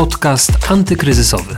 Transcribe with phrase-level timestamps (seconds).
[0.00, 1.56] Podcast antykryzysowy.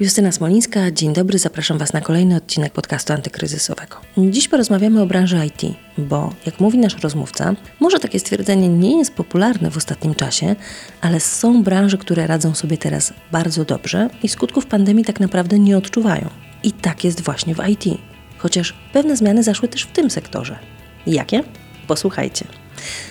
[0.00, 3.96] Justyna Smolińska, dzień dobry, zapraszam Was na kolejny odcinek podcastu antykryzysowego.
[4.18, 9.14] Dziś porozmawiamy o branży IT, bo jak mówi nasz rozmówca, może takie stwierdzenie nie jest
[9.14, 10.56] popularne w ostatnim czasie,
[11.00, 15.78] ale są branże, które radzą sobie teraz bardzo dobrze i skutków pandemii tak naprawdę nie
[15.78, 16.28] odczuwają.
[16.62, 17.84] I tak jest właśnie w IT,
[18.38, 20.58] chociaż pewne zmiany zaszły też w tym sektorze.
[21.06, 21.44] Jakie?
[21.86, 22.63] Posłuchajcie.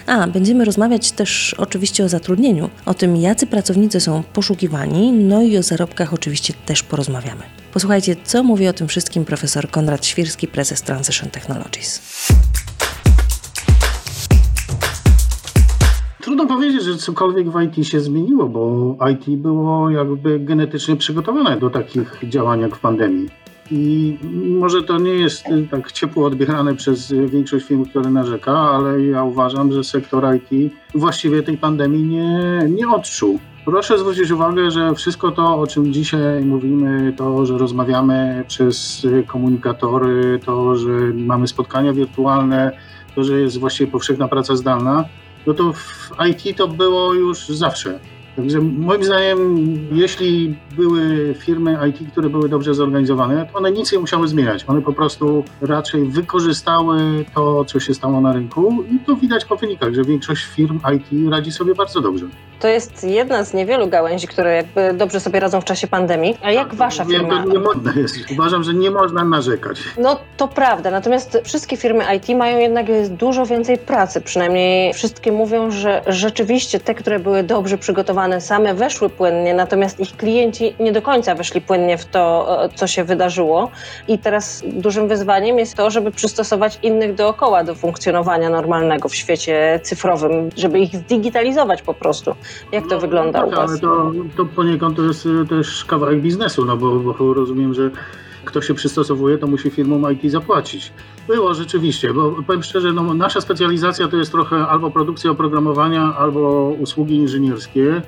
[0.08, 5.58] A, będziemy rozmawiać też oczywiście o zatrudnieniu, o tym, jacy pracownicy są poszukiwani, no i
[5.58, 7.44] o zarobkach oczywiście też porozmawiamy.
[7.73, 12.02] Posłuchajcie, co mówi o tym wszystkim profesor Konrad Świrski, prezes Transition Technologies.
[16.22, 21.70] Trudno powiedzieć, że cokolwiek w IT się zmieniło, bo IT było jakby genetycznie przygotowane do
[21.70, 23.43] takich działań jak w pandemii.
[23.72, 24.17] I
[24.59, 29.72] może to nie jest tak ciepło odbierane przez większość firm, które narzeka, ale ja uważam,
[29.72, 33.39] że sektor IT właściwie tej pandemii nie, nie odczuł.
[33.66, 40.39] Proszę zwrócić uwagę, że wszystko to, o czym dzisiaj mówimy, to, że rozmawiamy przez komunikatory,
[40.45, 42.77] to, że mamy spotkania wirtualne,
[43.16, 45.05] to, że jest właściwie powszechna praca zdalna,
[45.48, 48.00] no to w IT to było już zawsze.
[48.36, 49.39] Także moim zdaniem,
[49.92, 54.66] jeśli były firmy IT, które były dobrze zorganizowane, to one nic nie musiały zmieniać.
[54.67, 59.56] One po prostu raczej wykorzystały to, co się stało na rynku i to widać po
[59.56, 62.26] wynikach, że większość firm IT radzi sobie bardzo dobrze.
[62.59, 66.38] To jest jedna z niewielu gałęzi, które jakby dobrze sobie radzą w czasie pandemii.
[66.44, 67.44] A jak wasza Wiem, firma?
[67.44, 68.16] to nie można jest.
[68.32, 69.80] Uważam, że nie można narzekać.
[69.98, 74.22] No to prawda, natomiast wszystkie firmy IT mają jednak dużo więcej pracy.
[74.22, 80.17] Przynajmniej wszystkie mówią, że rzeczywiście te, które były dobrze przygotowane, same weszły płynnie, natomiast ich
[80.17, 83.72] klienci nie do końca weszli płynnie w to, co się wydarzyło.
[84.08, 89.80] I teraz dużym wyzwaniem jest to, żeby przystosować innych dookoła do funkcjonowania normalnego w świecie
[89.84, 92.36] cyfrowym, żeby ich zdigitalizować po prostu.
[92.72, 93.69] Jak to No, wygląda tak, u Was?
[93.69, 97.92] Ale to, to poniekąd to jest y, też kawałek biznesu, no bo, bo rozumiem, że
[98.45, 100.93] kto się przystosowuje, to musi firmom IT zapłacić.
[101.27, 106.73] Było rzeczywiście, bo powiem szczerze, no, nasza specjalizacja to jest trochę albo produkcja oprogramowania, albo
[106.80, 108.02] usługi inżynierskie.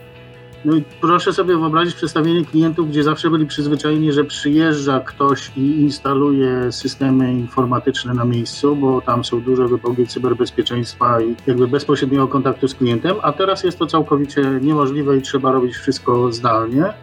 [0.66, 5.62] No i proszę sobie wyobrazić przedstawienie klientów, gdzie zawsze byli przyzwyczajeni, że przyjeżdża ktoś i
[5.62, 12.68] instaluje systemy informatyczne na miejscu, bo tam są duże wymogi cyberbezpieczeństwa i jakby bezpośredniego kontaktu
[12.68, 16.94] z klientem, a teraz jest to całkowicie niemożliwe i trzeba robić wszystko zdalnie.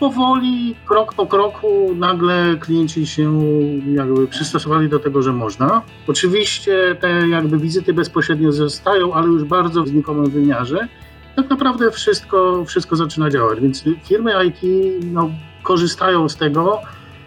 [0.00, 3.42] Powoli, krok po kroku, nagle klienci się
[3.94, 5.82] jakby przystosowali do tego, że można.
[6.08, 10.88] Oczywiście te jakby wizyty bezpośrednio zostają, ale już bardzo w znikomym wymiarze
[11.36, 14.60] tak naprawdę wszystko, wszystko zaczyna działać, więc firmy IT
[15.04, 15.30] no,
[15.62, 16.82] korzystają z tego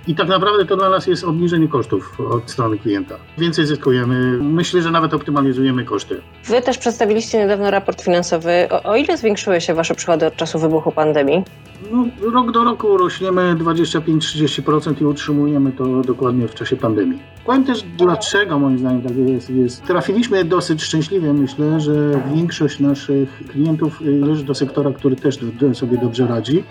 [0.07, 3.15] i tak naprawdę to dla nas jest obniżenie kosztów od strony klienta.
[3.37, 6.21] Więcej zyskujemy, myślę, że nawet optymalizujemy koszty.
[6.45, 8.67] Wy też przedstawiliście niedawno raport finansowy.
[8.69, 11.43] O, o ile zwiększyły się Wasze przychody od czasu wybuchu pandemii?
[11.91, 17.19] No, rok do roku rośniemy 25-30% i utrzymujemy to dokładnie w czasie pandemii.
[17.45, 19.83] Powiem też, dlaczego moim zdaniem tak jest, jest.
[19.83, 25.39] Trafiliśmy dosyć szczęśliwie, myślę, że większość naszych klientów należy do sektora, który też
[25.73, 26.63] sobie dobrze radzi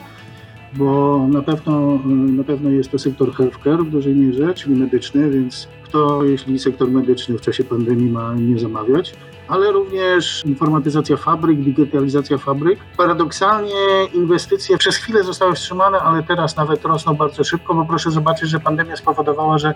[0.72, 5.68] bo na pewno, na pewno jest to sektor healthcare w dużej mierze, czyli medyczny, więc
[5.84, 9.14] kto, jeśli sektor medyczny w czasie pandemii ma nie zamawiać,
[9.48, 12.78] ale również informatyzacja fabryk, digitalizacja fabryk.
[12.96, 18.50] Paradoksalnie inwestycje przez chwilę zostały wstrzymane, ale teraz nawet rosną bardzo szybko, bo proszę zobaczyć,
[18.50, 19.74] że pandemia spowodowała, że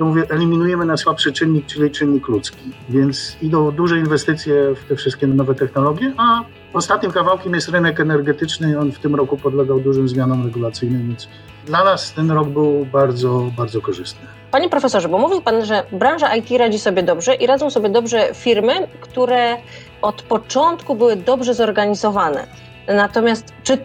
[0.00, 2.72] mówię, eliminujemy najsłabszy czynnik, czyli czynnik ludzki.
[2.88, 8.80] Więc idą duże inwestycje w te wszystkie nowe technologie, a ostatnim kawałkiem jest rynek energetyczny.
[8.80, 11.28] On w tym roku podlegał dużym zmianom regulacyjnym, więc
[11.66, 14.26] dla nas ten rok był bardzo, bardzo korzystny.
[14.50, 18.34] Panie profesorze, bo mówił Pan, że branża IT radzi sobie dobrze i radzą sobie dobrze
[18.34, 19.56] firmy, które
[20.02, 22.46] od początku były dobrze zorganizowane.
[22.88, 23.78] Natomiast czy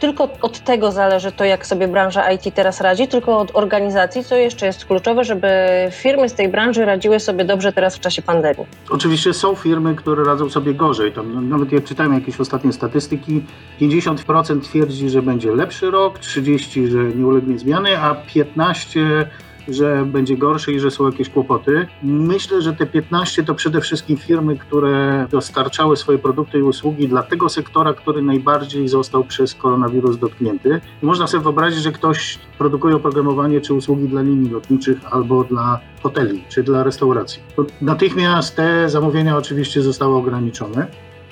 [0.00, 4.36] tylko od tego zależy to, jak sobie branża IT teraz radzi, tylko od organizacji, co
[4.36, 5.48] jeszcze jest kluczowe, żeby
[5.90, 8.66] firmy z tej branży radziły sobie dobrze teraz w czasie pandemii.
[8.90, 11.12] Oczywiście są firmy, które radzą sobie gorzej.
[11.12, 13.44] Tam, nawet jak czytałem jakieś ostatnie statystyki,
[13.80, 19.24] 50% twierdzi, że będzie lepszy rok, 30% że nie ulegnie zmiany, a 15%
[19.68, 21.86] że będzie gorsze i że są jakieś kłopoty.
[22.02, 27.22] Myślę, że te 15 to przede wszystkim firmy, które dostarczały swoje produkty i usługi dla
[27.22, 30.80] tego sektora, który najbardziej został przez koronawirus dotknięty.
[31.02, 36.44] Można sobie wyobrazić, że ktoś produkuje oprogramowanie czy usługi dla linii lotniczych albo dla hoteli
[36.48, 37.42] czy dla restauracji.
[37.80, 40.86] Natychmiast te zamówienia oczywiście zostały ograniczone.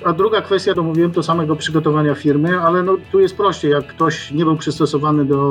[0.05, 3.71] A druga kwestia, to mówiłem, to samego przygotowania firmy, ale no, tu jest prościej.
[3.71, 5.49] Jak ktoś nie był przystosowany do,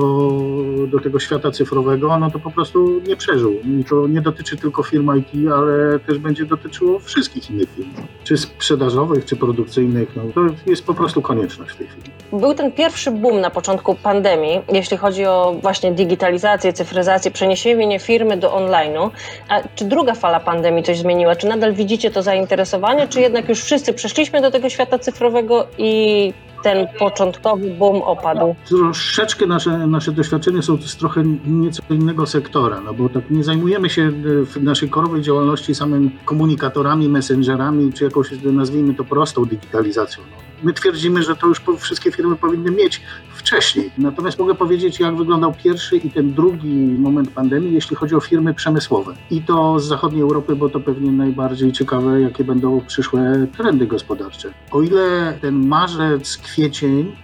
[0.87, 3.52] do tego świata cyfrowego, no to po prostu nie przeżył.
[3.52, 7.88] I to nie dotyczy tylko firm IT, ale też będzie dotyczyło wszystkich innych firm,
[8.25, 10.08] czy sprzedażowych, czy produkcyjnych.
[10.16, 12.10] No, to jest po prostu konieczność w tej chwili.
[12.32, 18.37] Był ten pierwszy boom na początku pandemii, jeśli chodzi o właśnie digitalizację, cyfryzację, przeniesienie firmy
[18.37, 19.10] do online'u.
[19.48, 21.37] A czy druga fala pandemii coś zmieniła?
[21.37, 26.32] Czy nadal widzicie to zainteresowanie, czy jednak już wszyscy przeszliśmy do tego świata cyfrowego i
[26.62, 28.54] ten początkowy boom opadł?
[28.68, 33.90] Troszeczkę nasze, nasze doświadczenia są z trochę nieco innego sektora, no bo tak nie zajmujemy
[33.90, 34.10] się
[34.44, 40.22] w naszej korowej działalności samym komunikatorami, messengerami, czy jakąś, nazwijmy to, prostą digitalizacją.
[40.30, 40.46] No.
[40.62, 43.03] My twierdzimy, że to już wszystkie firmy powinny mieć
[43.35, 43.91] wcześniej.
[43.99, 48.55] Natomiast mogę powiedzieć, jak wyglądał pierwszy i ten drugi moment pandemii, jeśli chodzi o firmy
[48.55, 49.14] przemysłowe.
[49.31, 54.53] I to z zachodniej Europy, bo to pewnie najbardziej ciekawe, jakie będą przyszłe trendy gospodarcze.
[54.70, 57.17] O ile ten marzec, kwiecień,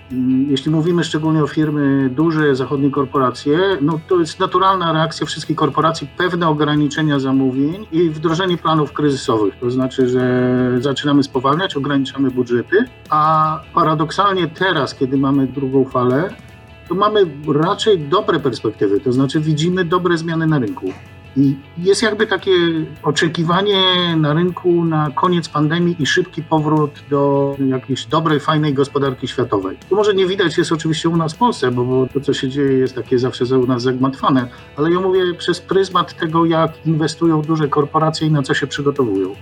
[0.49, 6.09] jeśli mówimy szczególnie o firmy duże, zachodnie korporacje, no to jest naturalna reakcja wszystkich korporacji,
[6.17, 9.55] pewne ograniczenia zamówień i wdrożenie planów kryzysowych.
[9.61, 16.35] To znaczy, że zaczynamy spowalniać, ograniczamy budżety, a paradoksalnie teraz, kiedy mamy drugą falę,
[16.89, 17.21] to mamy
[17.55, 20.93] raczej dobre perspektywy, to znaczy widzimy dobre zmiany na rynku.
[21.37, 22.53] I jest jakby takie
[23.03, 29.77] oczekiwanie na rynku na koniec pandemii i szybki powrót do jakiejś dobrej, fajnej gospodarki światowej.
[29.91, 32.49] To może nie widać jest oczywiście u nas w Polsce, bo, bo to, co się
[32.49, 37.43] dzieje, jest takie zawsze u nas zagmatwane, ale ja mówię przez pryzmat tego, jak inwestują
[37.43, 39.35] duże korporacje i na co się przygotowują.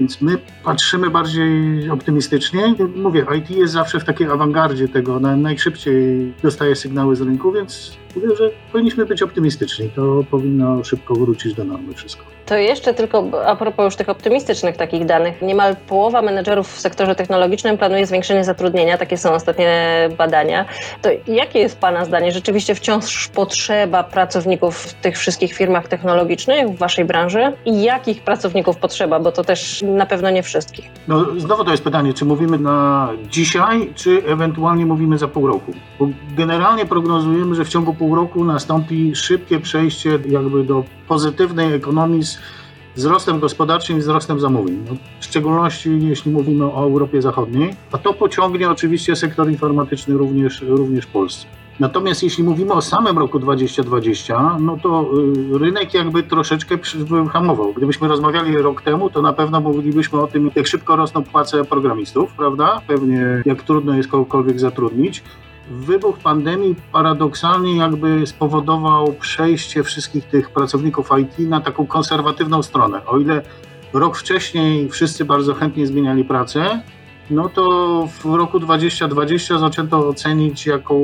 [0.00, 2.74] Więc my patrzymy bardziej optymistycznie.
[2.96, 8.36] Mówię, IT jest zawsze w takiej awangardzie tego, najszybciej dostaje sygnały z rynku, więc mówię,
[8.36, 9.90] że powinniśmy być optymistyczni.
[9.96, 12.24] To powinno szybko wrócić do normy wszystko.
[12.46, 15.42] To jeszcze tylko a propos już tych optymistycznych takich danych.
[15.42, 18.98] Niemal połowa menedżerów w sektorze technologicznym planuje zwiększenie zatrudnienia.
[18.98, 20.64] Takie są ostatnie badania.
[21.02, 22.32] To jakie jest Pana zdanie?
[22.32, 27.52] Rzeczywiście wciąż potrzeba pracowników w tych wszystkich firmach technologicznych w Waszej branży?
[27.64, 29.20] I jakich pracowników potrzeba?
[29.20, 30.90] Bo to też na pewno nie wszystkich.
[31.08, 35.72] No znowu to jest pytanie, czy mówimy na dzisiaj, czy ewentualnie mówimy za pół roku?
[35.98, 42.22] Bo generalnie prognozujemy, że w ciągu pół roku nastąpi szybkie przejście jakby do pozytywnej ekonomii
[42.22, 42.38] z
[42.96, 44.84] wzrostem gospodarczym i wzrostem zamówień.
[44.90, 50.60] No, w szczególności jeśli mówimy o Europie Zachodniej, a to pociągnie oczywiście sektor informatyczny również,
[50.60, 51.46] również w Polsce.
[51.80, 55.10] Natomiast jeśli mówimy o samym roku 2020, no to
[55.54, 57.72] y, rynek jakby troszeczkę wyhamował.
[57.72, 62.32] Gdybyśmy rozmawiali rok temu, to na pewno mówilibyśmy o tym, jak szybko rosną płace programistów,
[62.36, 62.80] prawda?
[62.86, 65.22] Pewnie jak trudno jest kogokolwiek zatrudnić.
[65.70, 73.06] Wybuch pandemii paradoksalnie jakby spowodował przejście wszystkich tych pracowników IT na taką konserwatywną stronę.
[73.06, 73.42] O ile
[73.92, 76.82] rok wcześniej wszyscy bardzo chętnie zmieniali pracę,
[77.30, 80.94] no to w roku 2020 zaczęto ocenić jako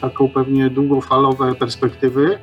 [0.00, 2.38] taką pewnie długofalowe perspektywy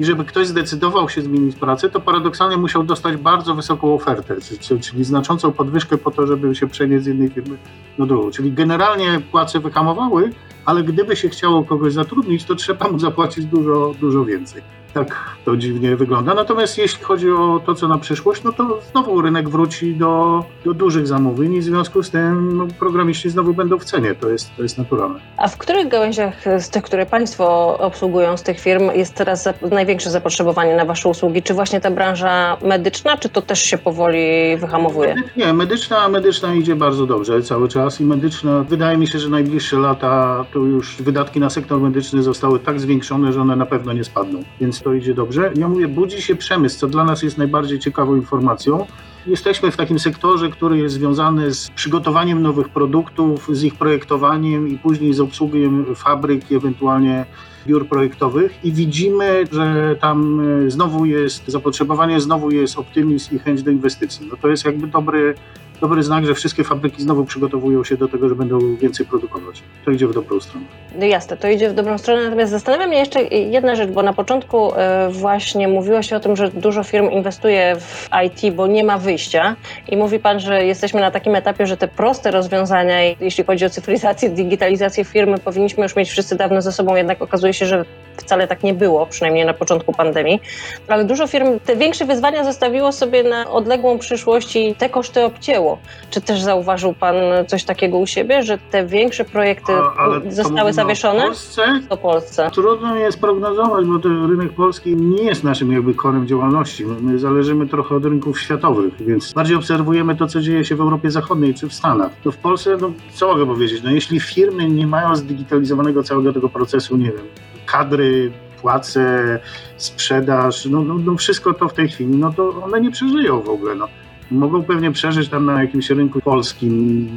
[0.00, 4.36] i żeby ktoś zdecydował się zmienić pracę, to paradoksalnie musiał dostać bardzo wysoką ofertę,
[4.80, 7.56] czyli znaczącą podwyżkę po to, żeby się przenieść z jednej firmy
[7.98, 8.32] do drugiej.
[8.32, 10.30] Czyli generalnie płace wyhamowały,
[10.64, 14.62] ale gdyby się chciało kogoś zatrudnić, to trzeba mu zapłacić dużo, dużo więcej
[14.96, 16.34] tak to dziwnie wygląda.
[16.34, 20.74] Natomiast jeśli chodzi o to, co na przyszłość, no to znowu rynek wróci do, do
[20.74, 24.14] dużych zamówień i w związku z tym no, programiści znowu będą w cenie.
[24.14, 25.20] To jest, to jest naturalne.
[25.36, 29.54] A w których gałęziach z tych, które Państwo obsługują z tych firm jest teraz za,
[29.70, 31.42] największe zapotrzebowanie na Wasze usługi?
[31.42, 35.14] Czy właśnie ta branża medyczna, czy to też się powoli wyhamowuje?
[35.36, 39.78] Nie, medyczna, medyczna idzie bardzo dobrze cały czas i medyczna, wydaje mi się, że najbliższe
[39.78, 44.04] lata to już wydatki na sektor medyczny zostały tak zwiększone, że one na pewno nie
[44.04, 44.42] spadną.
[44.60, 45.52] Więc to idzie dobrze.
[45.56, 48.86] Ja mówię, budzi się przemysł, co dla nas jest najbardziej ciekawą informacją.
[49.26, 54.78] Jesteśmy w takim sektorze, który jest związany z przygotowaniem nowych produktów, z ich projektowaniem i
[54.78, 57.26] później z obsługą fabryk, ewentualnie
[57.66, 63.62] biur projektowych i widzimy, że tam e, znowu jest zapotrzebowanie, znowu jest optymizm i chęć
[63.62, 64.28] do inwestycji.
[64.30, 65.34] No to jest jakby dobry,
[65.80, 69.62] dobry znak, że wszystkie fabryki znowu przygotowują się do tego, że będą więcej produkować.
[69.84, 70.66] To idzie w dobrą stronę.
[70.98, 74.12] No jasne, to idzie w dobrą stronę, natomiast zastanawia mnie jeszcze jedna rzecz, bo na
[74.12, 78.84] początku e, właśnie mówiło się o tym, że dużo firm inwestuje w IT, bo nie
[78.84, 79.56] ma wyjścia
[79.88, 83.70] i mówi Pan, że jesteśmy na takim etapie, że te proste rozwiązania, jeśli chodzi o
[83.70, 87.84] cyfryzację, digitalizację firmy, powinniśmy już mieć wszyscy dawno ze sobą, jednak okazuje się, że
[88.16, 90.40] wcale tak nie było, przynajmniej na początku pandemii,
[90.88, 95.78] ale dużo firm te większe wyzwania zostawiło sobie na odległą przyszłość i te koszty obcięło.
[96.10, 101.22] Czy też zauważył Pan coś takiego u siebie, że te większe projekty A- zostały zawieszone?
[101.24, 101.80] O Polsce?
[101.90, 102.50] O Polsce.
[102.54, 106.86] Trudno jest prognozować, bo ten rynek polski nie jest naszym jakby korem działalności.
[106.86, 110.80] My, my zależymy trochę od rynków światowych, więc bardziej obserwujemy to, co dzieje się w
[110.80, 112.10] Europie Zachodniej czy w Stanach.
[112.24, 116.48] To w Polsce, no co mogę powiedzieć, no jeśli firmy nie mają zdigitalizowanego całego tego
[116.48, 117.26] procesu, nie wiem,
[117.66, 119.38] kadry, płace,
[119.76, 123.48] sprzedaż, no, no, no wszystko to w tej chwili, no to one nie przeżyją w
[123.48, 123.74] ogóle.
[123.74, 123.88] No.
[124.30, 127.08] Mogą pewnie przeżyć tam na jakimś rynku polskim,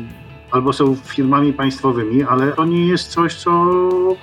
[0.52, 3.52] albo są firmami państwowymi, ale to nie jest coś, co,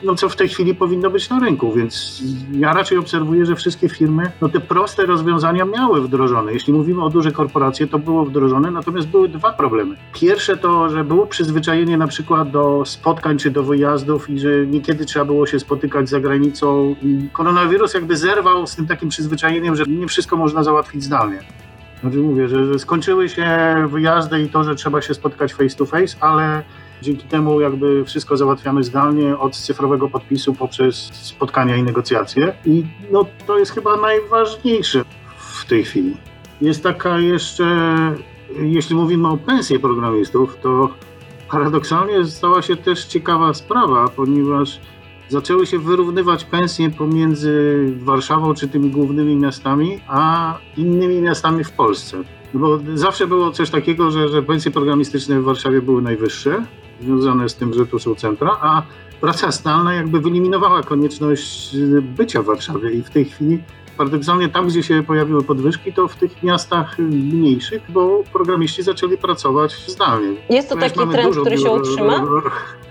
[0.02, 3.88] no, co w tej chwili powinno być na rynku, więc ja raczej obserwuję, że wszystkie
[3.88, 6.52] firmy no, te proste rozwiązania miały wdrożone.
[6.52, 9.96] Jeśli mówimy o dużych korporacjach, to było wdrożone, natomiast były dwa problemy.
[10.12, 15.04] Pierwsze to, że było przyzwyczajenie na przykład do spotkań czy do wyjazdów i że niekiedy
[15.04, 16.96] trzeba było się spotykać za granicą
[17.32, 21.38] koronawirus jakby zerwał z tym takim przyzwyczajeniem, że nie wszystko można załatwić zdalnie.
[22.00, 23.48] Znaczy mówię, że, że skończyły się
[23.88, 26.62] wyjazdy i to, że trzeba się spotkać face to face, ale
[27.02, 32.52] dzięki temu jakby wszystko załatwiamy zdalnie od cyfrowego podpisu poprzez spotkania i negocjacje.
[32.64, 35.04] I no, to jest chyba najważniejsze
[35.38, 36.16] w tej chwili.
[36.60, 37.66] Jest taka jeszcze,
[38.58, 40.90] jeśli mówimy o pensji programistów, to
[41.50, 44.80] paradoksalnie stała się też ciekawa sprawa, ponieważ
[45.28, 52.16] zaczęły się wyrównywać pensje pomiędzy Warszawą czy tymi głównymi miastami, a innymi miastami w Polsce.
[52.54, 56.64] No Bo zawsze było coś takiego, że, że pensje programistyczne w Warszawie były najwyższe,
[57.00, 58.82] związane z tym, że tu są centra, a
[59.20, 63.58] praca zdalna jakby wyeliminowała konieczność bycia w Warszawie i w tej chwili
[63.96, 69.84] paradoksalnie tam, gdzie się pojawiły podwyżki, to w tych miastach mniejszych, bo programiści zaczęli pracować
[69.86, 70.28] zdalnie.
[70.50, 72.26] Jest to Ponieważ taki trend, który się utrzyma?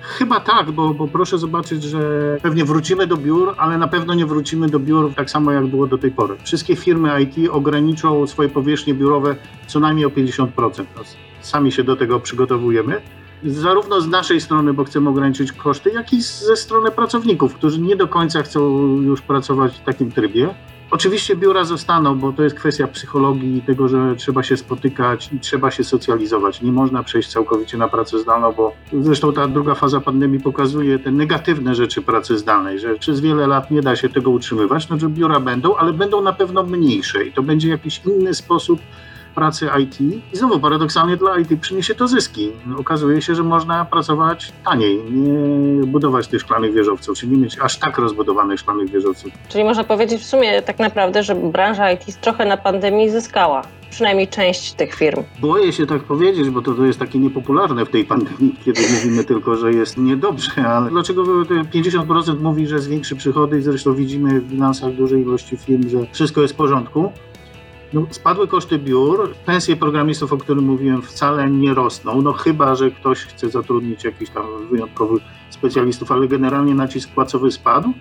[0.07, 1.99] Chyba tak, bo, bo proszę zobaczyć, że
[2.41, 5.87] pewnie wrócimy do biur, ale na pewno nie wrócimy do biur tak samo jak było
[5.87, 6.35] do tej pory.
[6.43, 9.35] Wszystkie firmy IT ograniczą swoje powierzchnie biurowe
[9.67, 10.47] co najmniej o 50%.
[10.95, 11.03] No,
[11.41, 13.01] Sami się do tego przygotowujemy.
[13.43, 17.95] Zarówno z naszej strony, bo chcemy ograniczyć koszty, jak i ze strony pracowników, którzy nie
[17.95, 18.59] do końca chcą
[19.01, 20.55] już pracować w takim trybie.
[20.91, 25.39] Oczywiście biura zostaną, bo to jest kwestia psychologii i tego, że trzeba się spotykać i
[25.39, 26.61] trzeba się socjalizować.
[26.61, 31.11] Nie można przejść całkowicie na pracę zdalną, bo zresztą ta druga faza pandemii pokazuje te
[31.11, 35.09] negatywne rzeczy pracy zdalnej, że przez wiele lat nie da się tego utrzymywać, no że
[35.09, 38.79] biura będą, ale będą na pewno mniejsze i to będzie jakiś inny sposób
[39.35, 40.01] pracy IT.
[40.01, 42.51] I znowu paradoksalnie dla IT przyniesie to zyski.
[42.77, 47.77] Okazuje się, że można pracować taniej, nie budować tych szklanych wieżowców, czy nie mieć aż
[47.77, 49.31] tak rozbudowanych szklanych wieżowców.
[49.49, 53.61] Czyli można powiedzieć w sumie tak naprawdę, że branża IT trochę na pandemii zyskała.
[53.89, 55.23] Przynajmniej część tych firm.
[55.39, 59.23] Boję się tak powiedzieć, bo to, to jest takie niepopularne w tej pandemii, kiedy mówimy
[59.23, 64.41] tylko, że jest niedobrze, ale dlaczego te 50% mówi, że zwiększy przychody i zresztą widzimy
[64.41, 67.11] w bilansach dużej ilości firm, że wszystko jest w porządku.
[67.95, 72.91] No, spadły koszty biur, pensje programistów, o którym mówiłem, wcale nie rosną, no chyba, że
[72.91, 77.93] ktoś chce zatrudnić jakichś tam wyjątkowych specjalistów, ale generalnie nacisk płacowy spadł.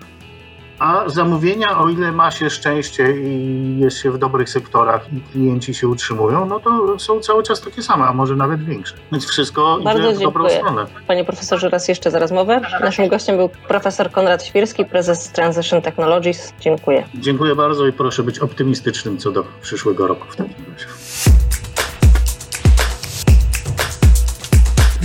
[0.79, 5.73] A zamówienia, o ile ma się szczęście i jest się w dobrych sektorach i klienci
[5.73, 8.95] się utrzymują, no to są cały czas takie same, a może nawet większe.
[9.11, 10.85] Więc wszystko Bardzo idzie w dobrą stronę.
[11.07, 12.61] Panie profesorze, raz jeszcze za rozmowę.
[12.81, 16.53] Naszym gościem był profesor Konrad Świrski, prezes Transition Technologies.
[16.59, 17.03] Dziękuję.
[17.15, 20.85] Dziękuję bardzo i proszę być optymistycznym co do przyszłego roku w takim razie.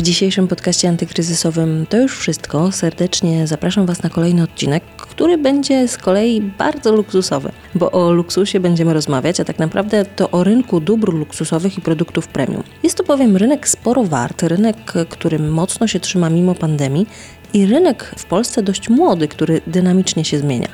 [0.00, 2.72] W dzisiejszym podcaście antykryzysowym to już wszystko.
[2.72, 8.60] Serdecznie zapraszam Was na kolejny odcinek, który będzie z kolei bardzo luksusowy, bo o luksusie
[8.60, 12.62] będziemy rozmawiać, a tak naprawdę to o rynku dóbr luksusowych i produktów premium.
[12.82, 17.06] Jest to bowiem rynek sporo wart, rynek, który mocno się trzyma mimo pandemii
[17.52, 20.68] i rynek w Polsce dość młody, który dynamicznie się zmienia.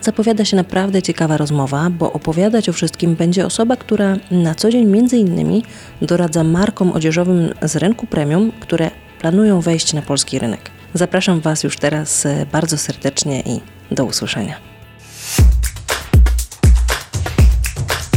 [0.00, 4.86] Zapowiada się naprawdę ciekawa rozmowa, bo opowiadać o wszystkim będzie osoba, która na co dzień
[4.86, 5.64] między innymi
[6.02, 8.90] doradza markom odzieżowym z rynku premium, które
[9.20, 10.70] planują wejść na polski rynek.
[10.94, 14.54] Zapraszam Was już teraz e, bardzo serdecznie i do usłyszenia.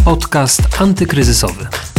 [0.05, 1.90] Podcast antykryzysowy.